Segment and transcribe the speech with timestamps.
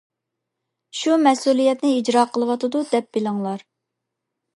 [0.99, 3.63] شۇ مەسئۇلىيەتنى ئىجرا قىلىۋاتىدۇ دەپ بىلىڭلار.